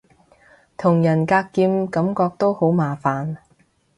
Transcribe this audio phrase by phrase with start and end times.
[0.77, 3.37] 同人格劍感覺都好麻煩